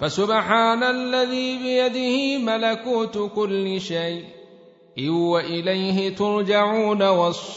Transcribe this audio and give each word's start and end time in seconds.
فسبحان 0.00 0.82
الذي 0.82 1.58
بيده 1.58 2.38
ملكوت 2.38 3.30
كل 3.36 3.80
شيء. 3.80 4.24
وإليه 5.10 6.16
ترجعون 6.16 7.02
والصافات 7.02 7.54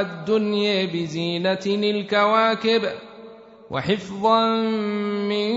الدنيا 0.01 0.85
بزينة 0.87 1.67
الكواكب 1.67 2.83
وحفظا 3.71 4.57
من 5.29 5.51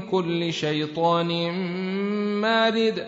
كل 0.00 0.52
شيطان 0.52 1.50
مارد. 2.40 3.06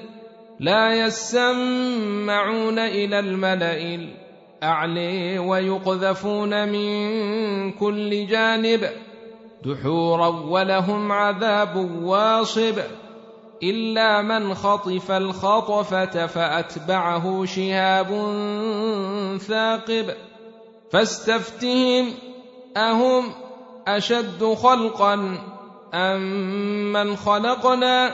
لا 0.61 0.95
يسمعون 0.95 2.79
إلى 2.79 3.19
الملأ 3.19 4.26
الاعلي 4.63 5.39
ويقذفون 5.39 6.69
من 6.69 7.73
كل 7.73 8.27
جانب 8.27 8.91
دحورا 9.65 10.29
ولهم 10.29 11.13
عذاب 11.13 11.77
واصب 12.03 12.79
إلا 13.63 14.23
من 14.23 14.55
خطف 14.55 15.11
الخطفة 15.11 16.27
فأتبعه 16.27 17.45
شهاب 17.45 18.07
ثاقب 19.39 20.15
فاستفتهم 20.93 22.13
أهم 22.77 23.25
أشد 23.89 24.45
خلقا 24.63 25.39
أم 25.95 26.93
من 26.93 27.17
خلقنا 27.17 28.13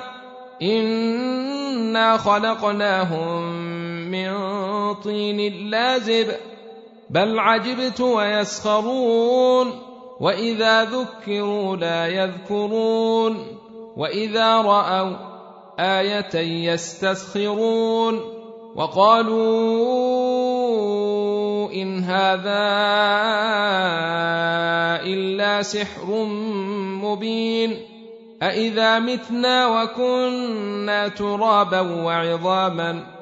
إنا 0.63 2.17
خلقناهم 2.17 3.43
من 4.11 4.62
طين 4.95 5.71
لازب 5.71 6.27
بل 7.11 7.39
عجبت 7.39 8.01
ويسخرون. 8.01 9.73
وإذا 10.21 10.85
ذكروا 10.85 11.77
لا 11.77 12.07
يذكرون. 12.07 13.47
وإذا 13.97 14.57
رأوا 14.57 15.17
آية 15.81 16.37
يستسخرون. 16.73 18.21
وقالوا 18.77 19.43
إن 21.73 22.05
هذا 22.05 22.63
إلا 25.05 25.63
سحر 25.63 26.25
مبين. 27.03 27.93
أإذا 28.43 28.99
متنا 28.99 29.83
وكنا 29.83 31.09
ترابا 31.09 31.81
وعظاما 31.81 33.22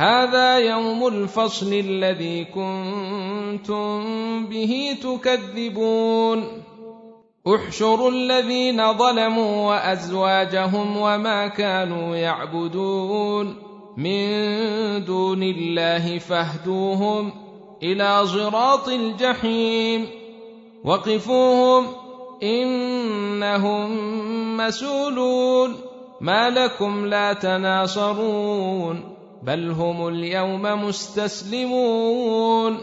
هذا 0.00 0.58
يوم 0.58 1.06
الفصل 1.06 1.72
الذي 1.72 2.44
كنتم 2.44 4.06
به 4.46 4.96
تكذبون. 5.02 6.62
احشروا 7.46 8.10
الذين 8.10 8.92
ظلموا 8.92 9.68
وأزواجهم 9.68 10.96
وما 10.96 11.48
كانوا 11.48 12.16
يعبدون. 12.16 13.56
من 13.96 15.04
دون 15.04 15.42
الله 15.42 16.18
فاهدوهم 16.18 17.32
إلى 17.82 18.26
صراط 18.26 18.88
الجحيم. 18.88 20.06
وقفوهم 20.84 21.86
إنهم 22.42 23.96
مسولون 24.56 25.76
ما 26.20 26.50
لكم 26.50 27.06
لا 27.06 27.32
تناصرون. 27.32 29.09
بل 29.42 29.70
هم 29.70 30.08
اليوم 30.08 30.84
مستسلمون 30.84 32.78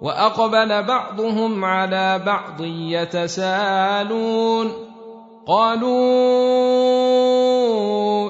وأقبل 0.00 0.82
بعضهم 0.82 1.64
على 1.64 2.22
بعض 2.26 2.64
يتساءلون 2.64 4.72
قالوا 5.46 5.98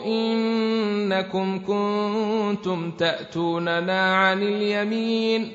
إنكم 0.05 1.61
كنتم 1.67 2.91
تأتوننا 2.91 4.15
عن 4.15 4.43
اليمين 4.43 5.53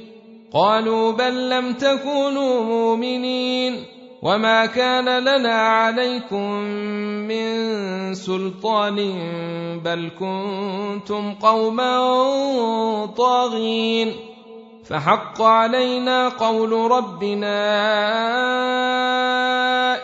قالوا 0.53 1.11
بل 1.11 1.49
لم 1.49 1.73
تكونوا 1.73 2.63
مؤمنين 2.63 3.83
وما 4.23 4.65
كان 4.65 5.09
لنا 5.19 5.53
عليكم 5.53 6.49
من 7.27 8.13
سلطان 8.13 8.95
بل 9.83 10.09
كنتم 10.19 11.33
قوما 11.33 11.95
طاغين 13.17 14.13
فحق 14.85 15.41
علينا 15.41 16.29
قول 16.29 16.71
ربنا 16.91 17.55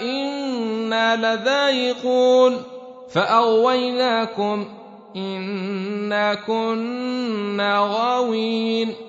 أنا 0.01 1.15
لذايقون 1.15 2.57
فاغويناكم 3.09 4.65
انا 5.15 6.33
كنا 6.35 7.79
غاوين 7.79 9.08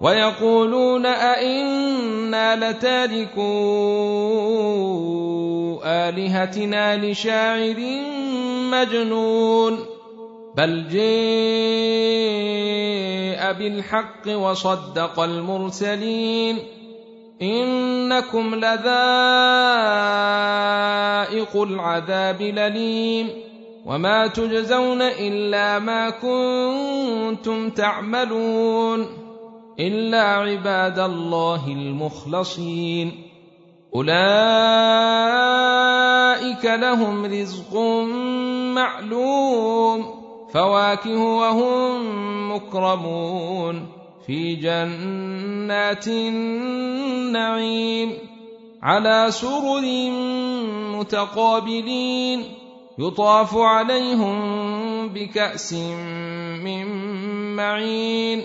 ويقولون 0.00 1.06
أئنا 1.06 2.70
لتاركو 2.70 3.40
آلهتنا 5.84 6.96
لشاعر 6.96 7.76
مجنون 8.70 9.78
بل 10.56 10.88
جاء 10.88 11.02
بالحق 13.52 14.28
وصدق 14.28 15.20
المرسلين 15.20 16.58
إنكم 17.42 18.54
لذائق 18.54 18.86
العذاب 21.62 22.40
الأليم 22.40 23.28
وما 23.86 24.26
تجزون 24.26 25.02
إلا 25.02 25.78
ما 25.78 26.10
كنتم 26.10 27.70
تعملون 27.70 29.25
إلا 29.80 30.22
عباد 30.22 30.98
الله 30.98 31.68
المخلصين. 31.68 33.12
أولئك 33.94 34.16
لهم 36.64 37.24
رزق 37.24 37.76
معلوم 38.74 40.06
فواكه 40.52 41.22
وهم 41.22 42.52
مكرمون. 42.52 43.86
في 44.26 44.56
جنات 44.56 46.08
النعيم 46.08 48.12
على 48.82 49.26
سرر 49.30 50.10
متقابلين. 50.98 52.44
يطاف 52.98 53.56
عليهم 53.56 54.38
بكأس 55.08 55.72
من 56.64 56.86
معين. 57.56 58.44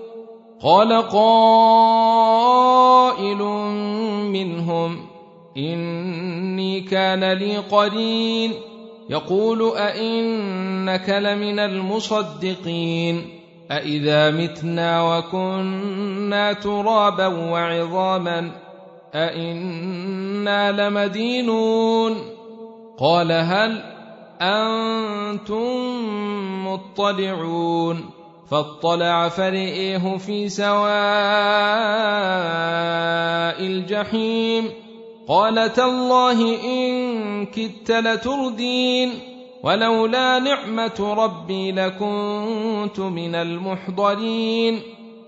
قال 0.63 1.01
قائل 1.09 2.27
منهم 4.31 5.05
إني 5.57 6.81
كان 6.81 7.31
لي 7.33 7.57
قرين. 7.57 8.51
يقول 9.09 9.77
أئنك 9.77 11.09
لمن 11.09 11.59
المصدقين؟ 11.59 13.25
أإذا 13.71 14.31
متنا 14.31 15.17
وكنا 15.17 16.53
ترابا 16.53 17.27
وعظاما 17.27 18.51
أإنا 19.13 20.71
لمدينون؟ 20.71 22.15
قال 22.99 23.31
هل 23.31 23.83
أنتم 24.41 25.67
مطلعون؟ 26.67 28.20
فاطلع 28.51 29.29
فرئيه 29.29 30.17
في 30.17 30.49
سواء 30.49 30.81
الجحيم. 33.59 34.69
قال 35.27 35.73
تالله 35.73 36.63
إن 36.63 37.45
كدت 37.45 37.91
لتردين 37.91 39.11
ولولا 39.63 40.39
نعمة 40.39 41.15
ربي 41.17 41.71
لكنت 41.71 42.99
من 42.99 43.35
المحضرين. 43.35 44.79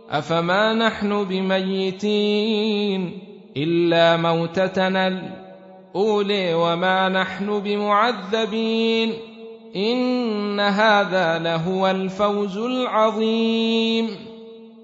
أفما 0.10 0.74
نحن 0.74 1.24
بميتين 1.24 3.20
إلا 3.58 4.18
موتتنا 4.18 5.08
الأولي 5.08 6.54
وما 6.54 7.10
نحن 7.10 7.60
بمعذبين. 7.60 9.33
ان 9.76 10.60
هذا 10.60 11.40
لهو 11.40 11.88
الفوز 11.88 12.58
العظيم 12.58 14.10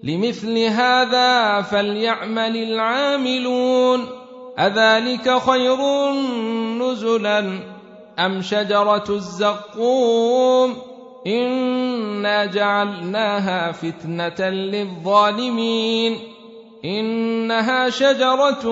لمثل 0.03 0.57
هذا 0.57 1.61
فليعمل 1.61 2.57
العاملون 2.57 4.05
اذلك 4.59 5.37
خير 5.37 5.77
نزلا 6.79 7.59
ام 8.19 8.41
شجره 8.41 9.03
الزقوم 9.09 10.75
أنا 11.27 12.45
جعلناها 12.45 13.71
فتنه 13.71 14.49
للظالمين 14.49 16.17
انها 16.85 17.89
شجره 17.89 18.63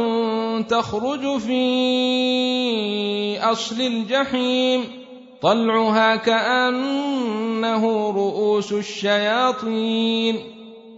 تخرج 0.61 1.37
في 1.37 3.39
اصل 3.39 3.81
الجحيم 3.81 4.96
طلعها 5.41 6.15
كأنه 6.15 8.11
رؤوس 8.11 8.73
الشياطين. 8.73 10.35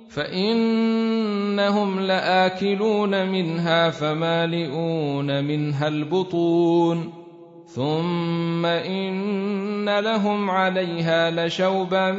فإنهم 0.09 1.99
لآكلون 1.99 3.29
منها 3.29 3.89
فمالئون 3.89 5.43
منها 5.43 5.87
البطون. 5.87 7.13
ثم 7.65 8.65
إن 8.65 9.99
لهم 9.99 10.49
عليها 10.49 11.47
لشوبا 11.47 12.11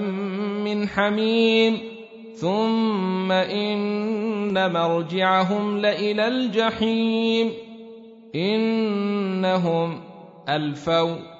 من 0.64 0.88
حميم. 0.88 1.78
ثم 2.34 3.32
إن 3.32 4.72
مرجعهم 4.72 5.78
لإلى 5.78 6.28
الجحيم. 6.28 7.52
إنهم 8.34 10.00
ألفوا 10.48 11.39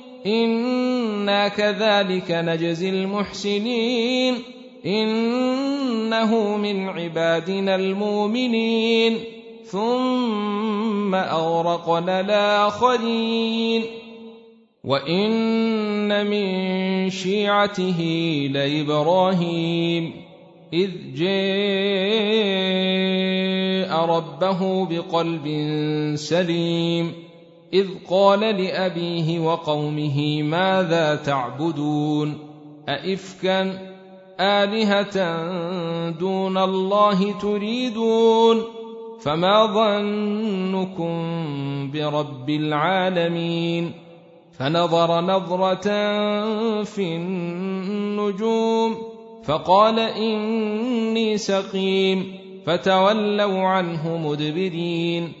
أنا 0.25 1.47
كذلك 1.47 2.31
نجزي 2.31 2.89
المحسنين 2.89 4.35
انه 4.85 6.57
من 6.57 6.89
عبادنا 6.89 7.75
المؤمنين 7.75 9.17
ثم 9.65 11.15
اغرقنا 11.15 12.19
الاخرين 12.19 13.83
وان 14.83 16.25
من 16.25 17.09
شيعته 17.09 17.99
لابراهيم 18.53 20.13
اذ 20.73 20.89
جاء 21.15 21.31
ربه 24.05 24.85
بقلب 24.85 25.45
سليم 26.15 27.30
إذ 27.73 27.87
قال 28.09 28.39
لأبيه 28.39 29.39
وقومه 29.39 30.43
ماذا 30.43 31.15
تعبدون؟ 31.15 32.37
ائفكا 32.89 33.79
آلهة 34.39 35.17
دون 36.09 36.57
الله 36.57 37.39
تريدون؟ 37.39 38.61
فما 39.21 39.65
ظنكم 39.65 41.11
برب 41.91 42.49
العالمين؟ 42.49 43.91
فنظر 44.59 45.21
نظرة 45.21 45.87
في 46.83 47.15
النجوم 47.15 48.95
فقال 49.43 49.99
إني 49.99 51.37
سقيم 51.37 52.37
فتولوا 52.65 53.59
عنه 53.59 54.17
مدبرين. 54.17 55.40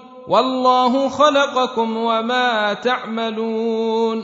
والله 0.27 1.09
خلقكم 1.09 1.97
وما 1.97 2.73
تعملون. 2.73 4.23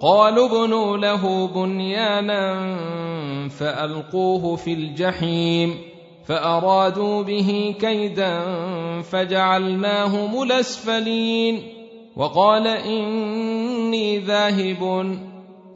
قالوا 0.00 0.46
ابنوا 0.46 0.96
له 0.96 1.46
بنيانا 1.46 2.78
فألقوه 3.48 4.56
في 4.56 4.72
الجحيم 4.72 5.78
فأرادوا 6.26 7.22
به 7.22 7.74
كيدا 7.80 8.40
فجعلناهم 9.02 10.42
الاسفلين 10.42 11.62
وقال 12.16 12.66
إني 12.66 14.18
ذاهب 14.18 15.16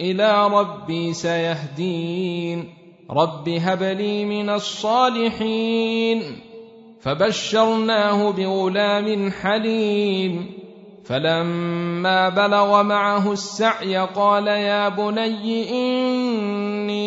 إلى 0.00 0.48
ربي 0.48 1.12
سيهدين. 1.12 2.74
رب 3.10 3.48
هب 3.48 3.82
لي 3.82 4.24
من 4.24 4.50
الصالحين. 4.50 6.49
فبشرناه 7.00 8.30
بغلام 8.30 9.30
حليم. 9.30 10.60
فلما 11.04 12.28
بلغ 12.28 12.82
معه 12.82 13.32
السعي 13.32 13.96
قال 13.96 14.46
يا 14.46 14.88
بني 14.88 15.70
إني 15.70 17.00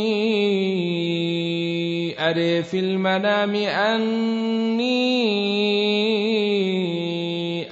أري 2.29 2.63
في 2.63 2.79
المنام 2.79 3.55
أني 3.55 4.93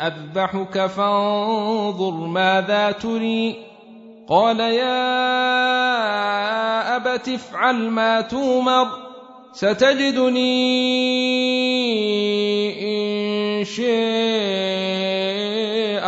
أذبحك 0.07 0.85
فانظر 0.85 2.11
ماذا 2.11 2.91
تري. 2.91 3.55
قال 4.29 4.59
يا 4.59 4.95
أبت 6.95 7.29
افعل 7.29 7.89
ما 7.89 8.21
تومر. 8.21 9.10
ستجدني 9.53 10.61
إن 12.81 13.65
شاء 13.65 13.83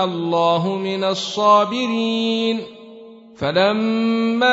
الله 0.06 0.76
من 0.76 1.04
الصابرين. 1.04 2.60
فلما 3.38 4.52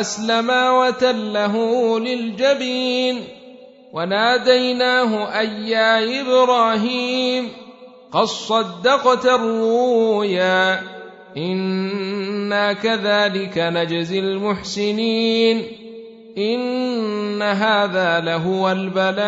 اسلما 0.00 0.70
وتله 0.70 1.54
للجبين 2.00 3.24
وناديناه 3.92 5.38
أي 5.40 5.68
يا 5.68 6.20
إبراهيم 6.20 7.48
قد 8.12 8.24
صدقت 8.24 9.26
الرؤيا 9.26 10.82
إنا 11.36 12.72
كذلك 12.72 13.58
نجزي 13.58 14.18
المحسنين. 14.18 15.81
ان 16.38 17.42
هذا 17.42 18.20
لهو 18.20 18.70
البلاء 18.70 19.22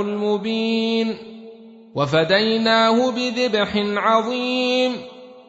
المبين 0.00 1.14
وفديناه 1.94 3.10
بذبح 3.10 3.76
عظيم 3.76 4.92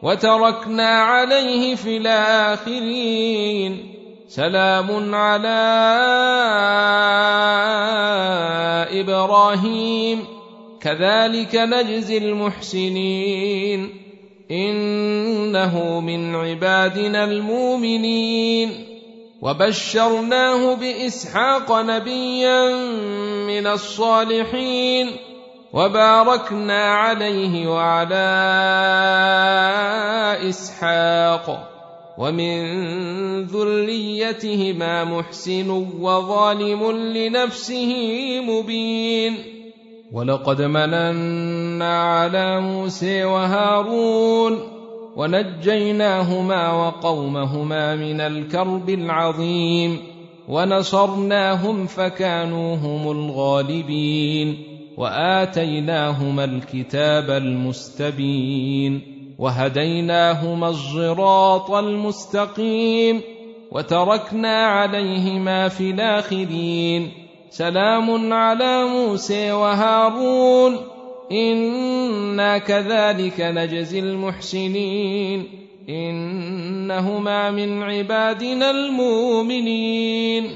وتركنا 0.02 0.88
عليه 0.88 1.74
في 1.74 1.96
الاخرين 1.96 3.94
سلام 4.28 5.14
على 5.14 5.64
إبراهيم 9.00 10.24
كذلك 10.80 11.54
نجزي 11.54 12.18
المحسنين 12.18 13.90
انه 14.50 16.00
من 16.00 16.34
عبادنا 16.34 17.24
المؤمنين 17.24 18.93
وبشرناه 19.44 20.74
بإسحاق 20.74 21.80
نبيا 21.80 22.76
من 23.46 23.66
الصالحين 23.66 25.10
وباركنا 25.72 26.84
عليه 26.84 27.68
وعلى 27.68 28.28
إسحاق 30.48 31.70
ومن 32.18 32.54
ذريتهما 33.44 35.04
محسن 35.04 35.70
وظالم 36.00 36.90
لنفسه 36.92 37.92
مبين 38.40 39.36
ولقد 40.12 40.62
مننا 40.62 42.02
على 42.02 42.60
موسى 42.60 43.24
وهارون 43.24 44.73
ونجيناهما 45.16 46.72
وقومهما 46.72 47.96
من 47.96 48.20
الكرب 48.20 48.90
العظيم 48.90 49.98
ونصرناهم 50.48 51.86
فكانوا 51.86 52.76
هم 52.76 53.10
الغالبين 53.10 54.56
وآتيناهما 54.96 56.44
الكتاب 56.44 57.30
المستبين 57.30 59.00
وهديناهما 59.38 60.68
الصراط 60.68 61.70
المستقيم 61.70 63.20
وتركنا 63.72 64.66
عليهما 64.66 65.68
في 65.68 65.90
الآخرين 65.90 67.10
سلام 67.50 68.32
على 68.32 68.84
موسى 68.84 69.52
وهارون 69.52 70.93
أنا 71.32 72.58
كذلك 72.58 73.40
نجزي 73.40 73.98
المحسنين 73.98 75.46
انهما 75.88 77.50
من 77.50 77.82
عبادنا 77.82 78.70
المؤمنين 78.70 80.50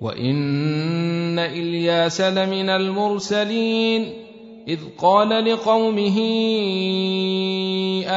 وان 0.00 1.38
الياس 1.38 2.20
لمن 2.20 2.68
المرسلين 2.70 4.12
اذ 4.68 4.78
قال 4.98 5.28
لقومه 5.28 6.18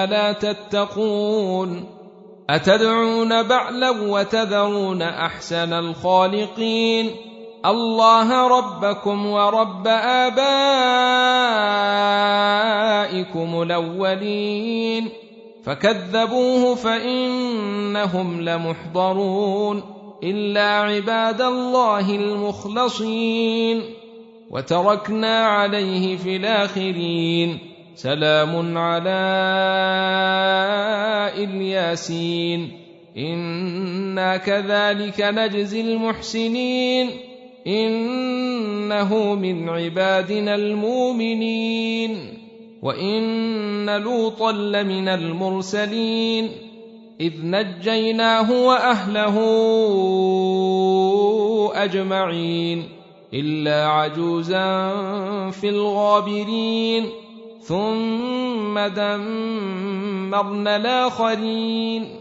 الا 0.03 0.31
تتقون 0.31 1.85
اتدعون 2.49 3.43
بعلا 3.43 3.89
وتذرون 3.89 5.01
احسن 5.01 5.73
الخالقين 5.73 7.09
الله 7.65 8.47
ربكم 8.47 9.25
ورب 9.25 9.87
آبائكم 9.87 10.41
الأولين. 13.61 15.09
فكذبوه 15.63 16.75
فإنهم 16.75 18.41
لمحضرون. 18.41 19.83
إلا 20.23 20.69
عباد 20.69 21.41
الله 21.41 22.15
المخلصين. 22.15 23.81
وتركنا 24.51 25.45
عليه 25.45 26.17
في 26.17 26.35
الآخرين. 26.35 27.59
سلام 27.95 28.77
على 28.77 29.21
إلياسين. 31.37 32.71
إنا 33.17 34.37
كذلك 34.37 35.21
نجزي 35.21 35.81
المحسنين. 35.81 37.30
إنه 37.67 39.35
من 39.35 39.69
عبادنا 39.69 40.55
المؤمنين 40.55 42.37
وإن 42.81 43.89
لوطا 43.89 44.51
لمن 44.51 45.07
المرسلين 45.07 46.49
إذ 47.21 47.33
نجيناه 47.43 48.51
وأهله 48.51 49.37
أجمعين 51.75 52.83
إلا 53.33 53.87
عجوزا 53.87 54.91
في 55.51 55.69
الغابرين 55.69 57.05
ثم 57.61 58.79
دمرنا 58.79 60.75
الآخرين 60.75 62.20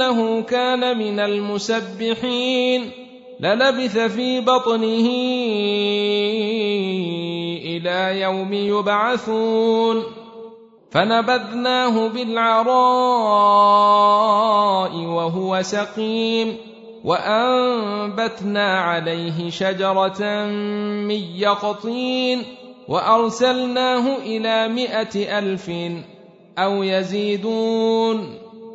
إنه 0.00 0.42
كان 0.42 0.98
من 0.98 1.20
المسبحين. 1.20 2.90
للبث 3.40 3.98
في 3.98 4.40
بطنه 4.40 5.08
إلى 7.64 8.20
يوم 8.20 8.52
يبعثون. 8.52 10.02
فنبذناه 10.90 12.08
بالعراء 12.08 12.70
وهو 14.96 15.62
سقيم. 15.62 16.56
وأنبتنا 17.04 18.78
عليه 18.78 19.50
شجرة 19.50 20.44
من 21.06 21.22
يقطين. 21.36 22.42
وأرسلناه 22.88 24.16
إلى 24.16 24.68
مائه 24.68 25.38
ألف 25.38 25.70
أو 26.58 26.82
يزيدون. 26.82 28.39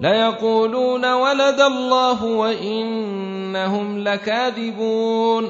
ليقولون 0.00 1.12
ولد 1.12 1.60
الله 1.60 2.24
وإنهم 2.24 3.98
لكاذبون. 3.98 5.48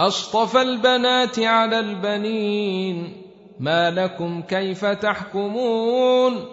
أصطفى 0.00 0.62
البنات 0.62 1.38
على 1.38 1.80
البنين. 1.80 3.12
ما 3.60 3.90
لكم 3.90 4.42
كيف 4.42 4.84
تحكمون؟ 4.84 6.44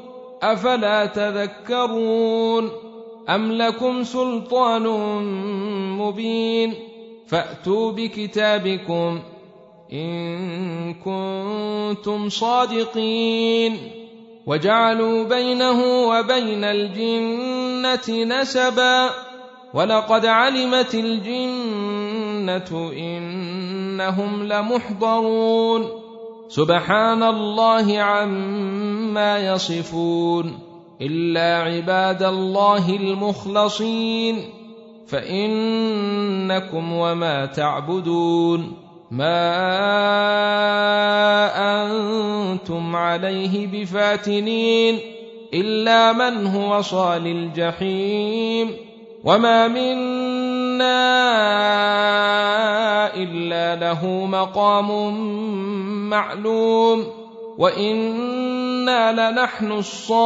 أفلا 0.41 1.05
تذكرون؟ 1.05 2.69
أم 3.29 3.51
لكم 3.51 4.03
سلطان 4.03 4.87
مبين؟ 5.97 6.73
فأتوا 7.27 7.91
بكتابكم 7.91 9.19
إن 9.93 10.93
كنتم 10.93 12.29
صادقين. 12.29 14.00
وجعلوا 14.45 15.23
بينه 15.23 16.07
وبين 16.07 16.63
الجنة 16.63 18.25
نسبا 18.25 19.09
ولقد 19.73 20.25
علمت 20.25 20.95
الجنة 20.95 22.91
إنهم 22.97 24.43
لمحضرون. 24.43 25.87
سبحان 26.49 27.23
الله 27.23 27.99
عما 27.99 29.37
يصفون. 29.37 30.59
إلا 31.01 31.57
عباد 31.57 32.23
الله 32.23 32.95
المخلصين. 32.95 34.49
فإنكم 35.07 36.93
وما 36.93 37.45
تعبدون. 37.45 38.90
ما 39.11 39.51
أنتم 41.83 42.95
عليه 42.95 43.67
بفاتنين 43.67 44.99
الا 45.53 46.13
من 46.13 46.47
هو 46.47 46.81
صال 46.81 47.27
الجحيم 47.27 48.77
وما 49.23 49.67
منا 49.67 51.01
الا 53.15 53.75
له 53.75 54.25
مقام 54.25 55.13
معلوم 56.09 57.05
وأنا 57.57 59.31
لنحن 59.31 59.71
الصافون 59.71 60.21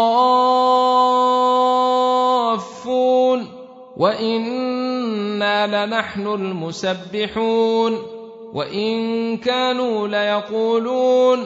وأنا 3.98 5.86
لنحن 5.86 6.28
المسبحون 6.28 8.15
وإن 8.56 9.38
كانوا 9.38 10.08
ليقولون 10.08 11.40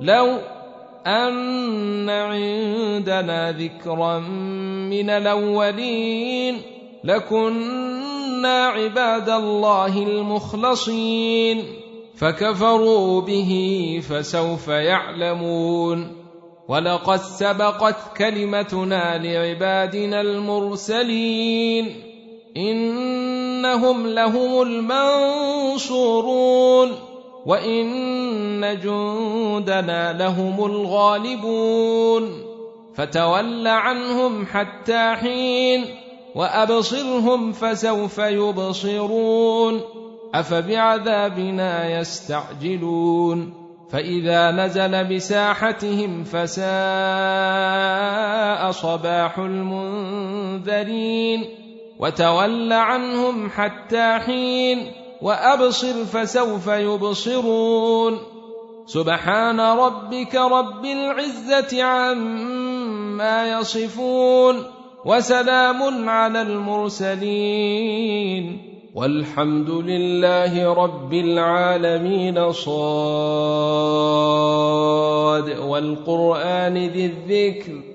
لو 0.00 0.38
أن 1.06 2.10
عندنا 2.10 3.52
ذكرا 3.52 4.18
من 4.88 5.10
الأولين 5.10 6.60
لكنا 7.04 8.66
عباد 8.66 9.28
الله 9.28 10.02
المخلصين 10.02 11.64
فكفروا 12.16 13.20
به 13.20 13.52
فسوف 14.08 14.68
يعلمون 14.68 16.12
ولقد 16.68 17.16
سبقت 17.20 18.16
كلمتنا 18.16 19.18
لعبادنا 19.18 20.20
المرسلين 20.20 21.86
إنهم 23.64 24.06
لهم 24.06 24.62
المنصورون 25.72 26.92
وإن 27.46 28.80
جندنا 28.80 30.12
لهم 30.12 30.64
الغالبون 30.64 32.44
فتول 32.94 33.66
عنهم 33.68 34.46
حتى 34.46 35.14
حين 35.14 35.84
وأبصرهم 36.34 37.52
فسوف 37.52 38.18
يبصرون 38.18 39.80
أفبعذابنا 40.34 42.00
يستعجلون 42.00 43.54
فإذا 43.90 44.50
نزل 44.50 45.04
بساحتهم 45.14 46.24
فساء 46.24 46.64
صباح 48.70 49.38
المنذرين 49.38 50.24
وتول 51.98 52.72
عنهم 52.72 53.50
حتى 53.50 54.18
حين 54.18 54.92
وأبصر 55.22 56.04
فسوف 56.04 56.66
يبصرون. 56.66 58.18
سبحان 58.86 59.60
ربك 59.60 60.34
رب 60.34 60.84
العزة 60.84 61.82
عما 61.82 63.60
يصفون 63.60 64.62
وسلام 65.04 66.08
على 66.08 66.42
المرسلين. 66.42 67.94
والحمد 68.94 69.70
لله 69.70 70.74
رب 70.74 71.14
العالمين 71.14 72.52
صاد. 72.52 73.84
والقرآن 75.58 76.74
ذي 76.74 77.06
الذكر 77.06 77.93